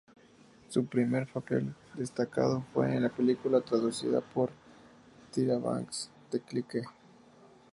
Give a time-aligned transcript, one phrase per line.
[0.69, 4.49] Su primer papel destacado fue en la película producida por
[5.29, 6.81] Tyra Banks, "The Clique".